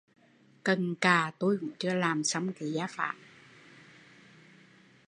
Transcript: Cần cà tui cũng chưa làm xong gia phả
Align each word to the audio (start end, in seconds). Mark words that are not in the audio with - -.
Cần 0.63 0.95
cà 1.01 1.31
tui 1.39 1.57
cũng 1.57 1.69
chưa 1.79 1.93
làm 1.93 2.23
xong 2.23 2.51
gia 2.59 2.87
phả 2.87 3.15